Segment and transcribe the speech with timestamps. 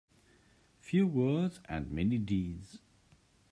[0.79, 2.79] Few words and many deeds.